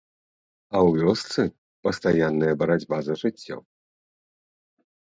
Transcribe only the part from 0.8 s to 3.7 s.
ў вёсцы пастаянная барацьба за жыццё.